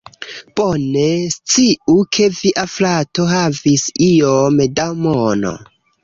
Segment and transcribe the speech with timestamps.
[0.59, 5.53] Bone, sciu ke via frato havis iom da mono